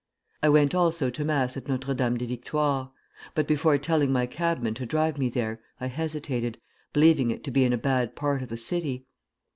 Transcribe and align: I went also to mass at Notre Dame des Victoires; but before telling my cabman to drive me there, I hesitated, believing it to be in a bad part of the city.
I 0.41 0.49
went 0.49 0.73
also 0.73 1.11
to 1.11 1.23
mass 1.23 1.55
at 1.55 1.67
Notre 1.67 1.93
Dame 1.93 2.17
des 2.17 2.25
Victoires; 2.25 2.87
but 3.35 3.45
before 3.47 3.77
telling 3.77 4.11
my 4.11 4.25
cabman 4.25 4.73
to 4.73 4.85
drive 4.87 5.19
me 5.19 5.29
there, 5.29 5.61
I 5.79 5.85
hesitated, 5.89 6.59
believing 6.91 7.29
it 7.29 7.43
to 7.43 7.51
be 7.51 7.65
in 7.65 7.71
a 7.73 7.77
bad 7.77 8.15
part 8.15 8.41
of 8.41 8.49
the 8.49 8.57
city. 8.57 9.05